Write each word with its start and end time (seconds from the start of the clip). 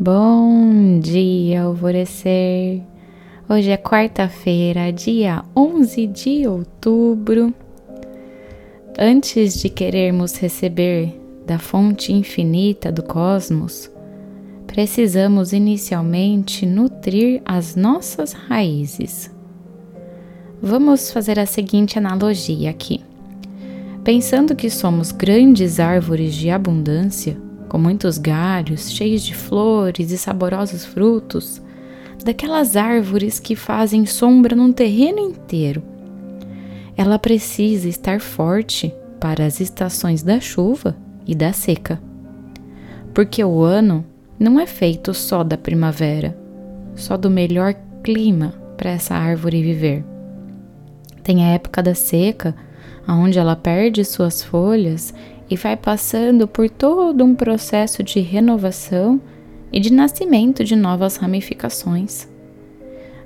Bom 0.00 1.00
dia, 1.00 1.62
alvorecer. 1.62 2.82
Hoje 3.48 3.70
é 3.70 3.76
quarta-feira, 3.76 4.92
dia 4.92 5.42
11 5.56 6.06
de 6.06 6.46
outubro. 6.46 7.52
Antes 8.96 9.58
de 9.58 9.68
querermos 9.68 10.36
receber 10.36 11.20
da 11.44 11.58
fonte 11.58 12.12
infinita 12.12 12.92
do 12.92 13.02
cosmos, 13.02 13.90
precisamos 14.68 15.52
inicialmente 15.52 16.64
nutrir 16.64 17.42
as 17.44 17.74
nossas 17.74 18.32
raízes. 18.32 19.34
Vamos 20.62 21.10
fazer 21.10 21.40
a 21.40 21.46
seguinte 21.46 21.98
analogia 21.98 22.70
aqui. 22.70 23.00
Pensando 24.04 24.54
que 24.54 24.70
somos 24.70 25.10
grandes 25.10 25.80
árvores 25.80 26.36
de 26.36 26.50
abundância, 26.50 27.47
com 27.68 27.78
muitos 27.78 28.18
galhos, 28.18 28.90
cheios 28.90 29.22
de 29.22 29.34
flores 29.34 30.10
e 30.10 30.18
saborosos 30.18 30.84
frutos, 30.84 31.62
daquelas 32.24 32.76
árvores 32.76 33.38
que 33.38 33.54
fazem 33.54 34.06
sombra 34.06 34.56
num 34.56 34.72
terreno 34.72 35.18
inteiro. 35.18 35.82
Ela 36.96 37.18
precisa 37.18 37.88
estar 37.88 38.20
forte 38.20 38.92
para 39.20 39.44
as 39.44 39.60
estações 39.60 40.22
da 40.22 40.40
chuva 40.40 40.96
e 41.26 41.34
da 41.34 41.52
seca. 41.52 42.00
Porque 43.14 43.44
o 43.44 43.62
ano 43.62 44.04
não 44.38 44.58
é 44.58 44.66
feito 44.66 45.12
só 45.14 45.44
da 45.44 45.56
primavera, 45.56 46.36
só 46.94 47.16
do 47.16 47.30
melhor 47.30 47.74
clima 48.02 48.54
para 48.76 48.90
essa 48.90 49.14
árvore 49.14 49.62
viver. 49.62 50.04
Tem 51.22 51.44
a 51.44 51.48
época 51.48 51.82
da 51.82 51.94
seca, 51.94 52.54
onde 53.06 53.38
ela 53.38 53.56
perde 53.56 54.04
suas 54.04 54.42
folhas 54.42 55.14
e 55.50 55.56
vai 55.56 55.76
passando 55.76 56.46
por 56.46 56.68
todo 56.68 57.24
um 57.24 57.34
processo 57.34 58.02
de 58.02 58.20
renovação 58.20 59.20
e 59.72 59.80
de 59.80 59.92
nascimento 59.92 60.64
de 60.64 60.76
novas 60.76 61.16
ramificações. 61.16 62.28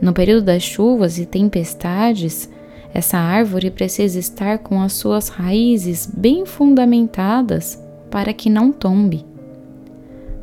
No 0.00 0.12
período 0.12 0.44
das 0.44 0.62
chuvas 0.62 1.18
e 1.18 1.26
tempestades, 1.26 2.48
essa 2.92 3.18
árvore 3.18 3.70
precisa 3.70 4.18
estar 4.18 4.58
com 4.58 4.80
as 4.80 4.92
suas 4.92 5.28
raízes 5.28 6.06
bem 6.06 6.46
fundamentadas 6.46 7.82
para 8.10 8.32
que 8.32 8.48
não 8.48 8.70
tombe. 8.70 9.24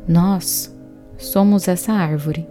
Nós 0.06 0.74
somos 1.16 1.68
essa 1.68 1.92
árvore. 1.92 2.46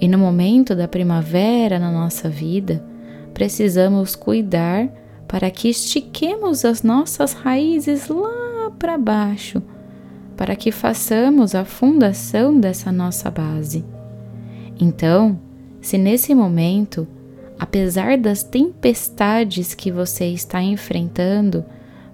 E 0.00 0.08
no 0.08 0.18
momento 0.18 0.74
da 0.74 0.88
primavera 0.88 1.78
na 1.78 1.92
nossa 1.92 2.28
vida, 2.28 2.84
precisamos 3.32 4.16
cuidar 4.16 4.88
para 5.26 5.50
que 5.50 5.68
estiquemos 5.68 6.64
as 6.64 6.82
nossas 6.82 7.32
raízes 7.32 8.08
lá 8.08 8.70
para 8.78 8.98
baixo, 8.98 9.62
para 10.36 10.56
que 10.56 10.70
façamos 10.70 11.54
a 11.54 11.64
fundação 11.64 12.58
dessa 12.58 12.90
nossa 12.90 13.30
base. 13.30 13.84
Então, 14.80 15.38
se 15.80 15.96
nesse 15.98 16.34
momento, 16.34 17.06
apesar 17.58 18.18
das 18.18 18.42
tempestades 18.42 19.74
que 19.74 19.90
você 19.90 20.26
está 20.26 20.62
enfrentando, 20.62 21.64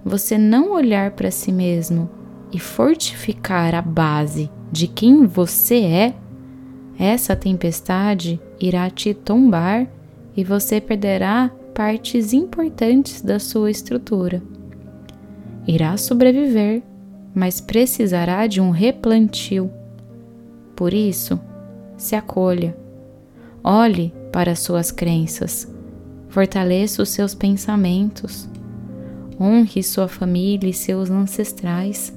você 0.03 0.37
não 0.37 0.71
olhar 0.71 1.11
para 1.11 1.31
si 1.31 1.51
mesmo 1.51 2.09
e 2.51 2.59
fortificar 2.59 3.73
a 3.73 3.81
base 3.81 4.49
de 4.71 4.87
quem 4.87 5.25
você 5.25 5.83
é, 5.83 6.13
essa 6.99 7.35
tempestade 7.35 8.39
irá 8.59 8.89
te 8.89 9.13
tombar 9.13 9.87
e 10.35 10.43
você 10.43 10.79
perderá 10.79 11.51
partes 11.73 12.33
importantes 12.33 13.21
da 13.21 13.39
sua 13.39 13.71
estrutura. 13.71 14.41
Irá 15.67 15.95
sobreviver, 15.97 16.81
mas 17.33 17.61
precisará 17.61 18.47
de 18.47 18.59
um 18.59 18.71
replantio. 18.71 19.71
Por 20.75 20.93
isso, 20.93 21.39
se 21.97 22.15
acolha. 22.15 22.75
Olhe 23.63 24.13
para 24.31 24.55
suas 24.55 24.91
crenças. 24.91 25.67
Fortaleça 26.29 27.01
os 27.01 27.09
seus 27.09 27.35
pensamentos. 27.35 28.49
Honre 29.39 29.83
sua 29.83 30.07
família 30.07 30.69
e 30.69 30.73
seus 30.73 31.09
ancestrais, 31.09 32.13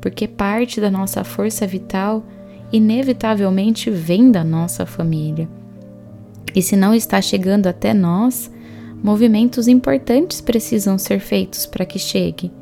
porque 0.00 0.28
parte 0.28 0.80
da 0.80 0.90
nossa 0.90 1.24
força 1.24 1.66
vital 1.66 2.24
inevitavelmente 2.72 3.90
vem 3.90 4.30
da 4.30 4.44
nossa 4.44 4.86
família. 4.86 5.48
E 6.54 6.62
se 6.62 6.76
não 6.76 6.94
está 6.94 7.20
chegando 7.20 7.66
até 7.66 7.94
nós, 7.94 8.50
movimentos 9.02 9.66
importantes 9.68 10.40
precisam 10.40 10.98
ser 10.98 11.20
feitos 11.20 11.66
para 11.66 11.86
que 11.86 11.98
chegue. 11.98 12.52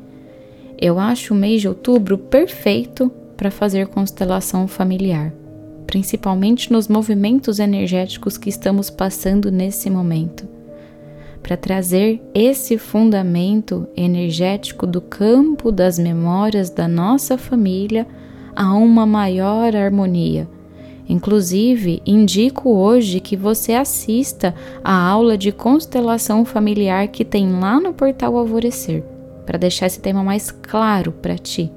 Eu 0.77 0.97
acho 0.97 1.33
o 1.33 1.37
mês 1.37 1.61
de 1.61 1.67
outubro 1.67 2.17
perfeito 2.17 3.11
para 3.35 3.51
fazer 3.51 3.87
constelação 3.87 4.67
familiar, 4.67 5.33
principalmente 5.85 6.71
nos 6.71 6.87
movimentos 6.87 7.59
energéticos 7.59 8.37
que 8.37 8.49
estamos 8.49 8.89
passando 8.89 9.51
nesse 9.51 9.89
momento. 9.89 10.47
Para 11.41 11.57
trazer 11.57 12.21
esse 12.33 12.77
fundamento 12.77 13.87
energético 13.95 14.85
do 14.85 15.01
campo 15.01 15.71
das 15.71 15.97
memórias 15.97 16.69
da 16.69 16.87
nossa 16.87 17.37
família 17.37 18.05
a 18.55 18.73
uma 18.73 19.05
maior 19.05 19.75
harmonia 19.75 20.47
Inclusive, 21.09 22.03
indico 22.05 22.69
hoje 22.69 23.19
que 23.19 23.35
você 23.35 23.73
assista 23.73 24.53
a 24.83 24.93
aula 24.93 25.35
de 25.35 25.51
constelação 25.51 26.45
familiar 26.45 27.07
que 27.07 27.25
tem 27.25 27.51
lá 27.59 27.79
no 27.79 27.91
portal 27.91 28.37
Alvorecer, 28.37 29.03
para 29.43 29.57
deixar 29.57 29.87
esse 29.87 29.99
tema 29.99 30.23
mais 30.23 30.51
claro 30.51 31.11
para 31.11 31.35
ti. 31.35 31.71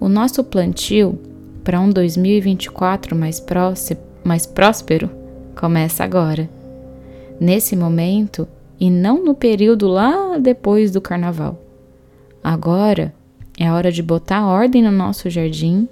O 0.00 0.08
nosso 0.08 0.42
plantio 0.42 1.18
para 1.62 1.78
um 1.78 1.90
2024 1.90 3.14
mais, 3.14 3.38
próximo, 3.38 4.00
mais 4.24 4.46
próspero 4.46 5.10
começa 5.54 6.02
agora, 6.02 6.48
nesse 7.38 7.76
momento 7.76 8.48
e 8.80 8.90
não 8.90 9.22
no 9.22 9.34
período 9.34 9.88
lá 9.88 10.38
depois 10.38 10.90
do 10.90 11.02
carnaval. 11.02 11.60
Agora 12.42 13.14
é 13.58 13.70
hora 13.70 13.92
de 13.92 14.02
botar 14.02 14.46
ordem 14.46 14.82
no 14.82 14.90
nosso 14.90 15.28
jardim 15.28 15.86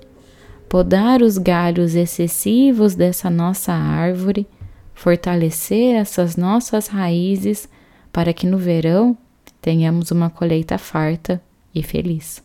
podar 0.72 1.20
os 1.20 1.36
galhos 1.36 1.94
excessivos 1.94 2.94
dessa 2.94 3.28
nossa 3.28 3.74
árvore, 3.74 4.46
fortalecer 4.94 5.94
essas 5.94 6.34
nossas 6.34 6.86
raízes 6.86 7.68
para 8.10 8.32
que 8.32 8.46
no 8.46 8.56
verão 8.56 9.14
tenhamos 9.60 10.10
uma 10.10 10.30
colheita 10.30 10.78
farta 10.78 11.42
e 11.74 11.82
feliz. 11.82 12.42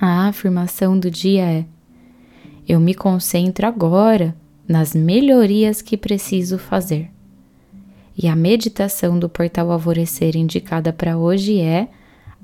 A 0.00 0.26
afirmação 0.26 0.98
do 0.98 1.08
dia 1.08 1.44
é: 1.44 1.64
Eu 2.66 2.80
me 2.80 2.92
concentro 2.92 3.68
agora 3.68 4.34
nas 4.66 4.92
melhorias 4.92 5.80
que 5.80 5.96
preciso 5.96 6.58
fazer. 6.58 7.08
E 8.18 8.26
a 8.26 8.34
meditação 8.34 9.16
do 9.16 9.28
portal 9.28 9.70
Alvorecer 9.70 10.36
indicada 10.36 10.92
para 10.92 11.16
hoje 11.16 11.60
é 11.60 11.88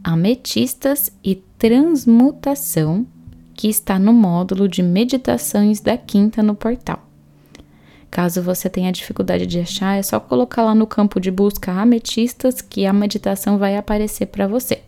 Ametistas 0.05 1.11
e 1.25 1.35
Transmutação 1.59 3.09
que 3.57 3.69
está 3.69 3.99
no 3.99 4.13
módulo 4.13 4.69
de 4.69 4.83
meditações 4.83 5.81
da 5.81 5.97
quinta 5.97 6.43
no 6.43 6.55
portal. 6.55 7.03
Caso 8.11 8.43
você 8.43 8.69
tenha 8.69 8.93
dificuldade 8.93 9.47
de 9.47 9.59
achar, 9.59 9.99
é 9.99 10.03
só 10.03 10.21
colocar 10.21 10.63
lá 10.63 10.75
no 10.75 10.87
campo 10.87 11.19
de 11.19 11.31
busca 11.31 11.73
ametistas 11.73 12.61
que 12.61 12.87
a 12.87 12.93
meditação 12.93 13.59
vai 13.59 13.77
aparecer 13.77 14.27
para 14.27 14.47
você. 14.47 14.83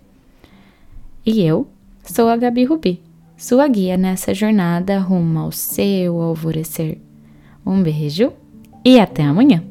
E 1.24 1.42
eu 1.42 1.66
sou 2.04 2.28
a 2.28 2.36
Gabi 2.36 2.64
Rubi, 2.64 3.02
sua 3.36 3.66
guia 3.68 3.96
nessa 3.96 4.32
jornada 4.32 4.98
rumo 4.98 5.38
ao 5.38 5.52
seu 5.52 6.20
alvorecer. 6.20 6.98
Um 7.66 7.82
beijo 7.82 8.32
e 8.84 8.98
até 8.98 9.22
amanhã! 9.22 9.62